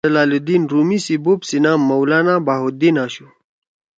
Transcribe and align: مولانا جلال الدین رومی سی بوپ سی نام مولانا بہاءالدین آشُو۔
مولانا 0.03 0.13
جلال 0.13 0.31
الدین 0.37 0.63
رومی 0.71 0.99
سی 1.05 1.15
بوپ 1.23 1.41
سی 1.49 1.57
نام 1.65 1.79
مولانا 1.89 2.35
بہاءالدین 2.45 2.95
آشُو۔ 3.03 3.27